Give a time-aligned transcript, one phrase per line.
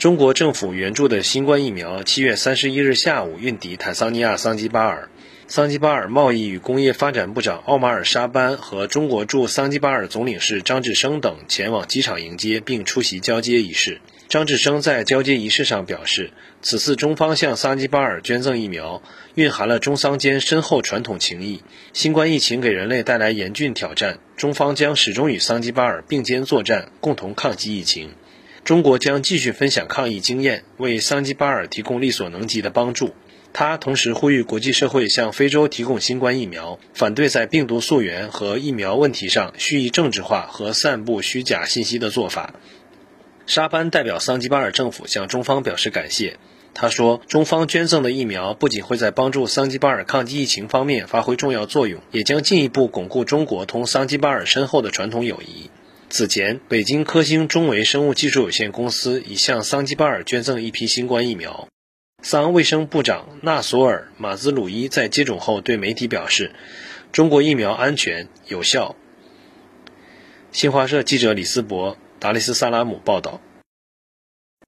[0.00, 5.10] 中国政府援助的新冠疫苗，七月三十一日下午运抵坦桑尼亚桑基巴尔。
[5.46, 14.00] 桑基巴尔贸易与工业发展部长奥马尔沙班和中国驻桑基巴尔总领事张志生等前往机场迎接，并出席交接仪式。
[14.26, 16.30] 张志生在交接仪式上表示，
[16.62, 19.02] 此次中方向桑基巴尔捐赠疫苗，
[19.34, 21.62] 蕴含了中桑间深厚传统情谊。
[21.92, 28.12] 新冠疫情给人类带来严峻挑战，中方将始终与桑基巴尔并肩作战，共同抗击疫情。
[28.64, 33.14] 中国将继续分享抗疫经验，为桑基巴尔提供力所能及的帮助。
[33.52, 42.54] 他同时呼吁国际社会向非洲提供新冠疫苗，反对在病毒溯源和疫苗问题上蓄意政治化和散布虚假信息的做法。
[43.46, 46.36] 沙班代表桑基巴尔政府向中方表示感谢。
[46.72, 55.68] 他说：“中方捐赠的疫苗不仅会在帮助桑基巴尔抗击疫情方面发挥重要作用，也将进一步巩固中国同桑基巴尔深厚的传统友谊。”
[56.12, 61.68] 此前，北京科兴中维生物技术有限公司已向桑基巴尔捐赠一批新冠疫苗。
[62.20, 66.50] 桑卫生部长纳索尔·马兹鲁伊在接种后对媒体表示
[67.12, 68.96] ：“中国疫苗安全有效。”
[70.50, 73.40] 新华社记者李思博、达利斯萨拉姆报道。